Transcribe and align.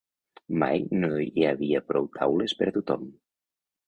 Mai 0.61 0.79
no 1.01 1.09
hi 1.25 1.45
havia 1.49 1.81
prou 1.89 2.07
taules 2.15 2.57
per 2.63 2.69
a 2.73 2.73
tothom 2.79 3.05